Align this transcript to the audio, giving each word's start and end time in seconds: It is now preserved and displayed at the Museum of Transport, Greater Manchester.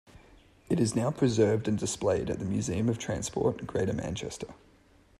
It 0.67 0.79
is 0.79 0.95
now 0.95 1.11
preserved 1.11 1.67
and 1.67 1.77
displayed 1.77 2.31
at 2.31 2.39
the 2.39 2.45
Museum 2.45 2.89
of 2.89 2.97
Transport, 2.97 3.67
Greater 3.67 3.93
Manchester. 3.93 4.47